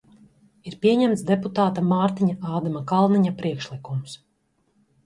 [0.69, 4.19] Ir pieņemts deputāta Mārtiņa Ādama Kalniņa priekšlikums.